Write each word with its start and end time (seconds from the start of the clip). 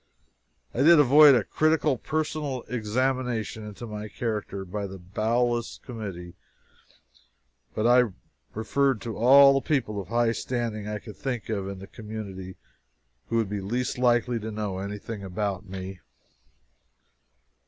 I 0.73 0.81
did 0.81 0.97
avoid 0.99 1.35
a 1.35 1.43
critical 1.43 1.95
personal 1.99 2.63
examination 2.63 3.63
into 3.63 3.85
my 3.85 4.07
character 4.07 4.65
by 4.65 4.87
that 4.87 5.13
bowelless 5.13 5.77
committee, 5.77 6.33
but 7.75 7.85
I 7.85 8.11
referred 8.55 8.99
to 9.01 9.15
all 9.15 9.53
the 9.53 9.61
people 9.61 10.01
of 10.01 10.07
high 10.07 10.31
standing 10.31 10.87
I 10.87 10.97
could 10.97 11.17
think 11.17 11.49
of 11.49 11.67
in 11.67 11.77
the 11.77 11.85
community 11.85 12.55
who 13.27 13.35
would 13.37 13.49
be 13.51 13.61
least 13.61 13.99
likely 13.99 14.39
to 14.39 14.49
know 14.49 14.79
anything 14.79 15.23
about 15.23 15.67
me. 15.67 15.99